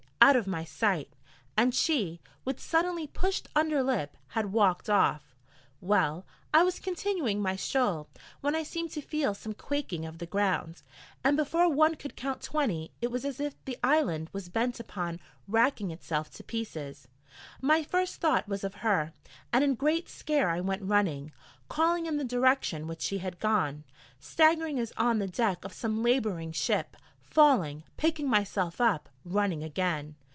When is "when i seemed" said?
8.39-8.91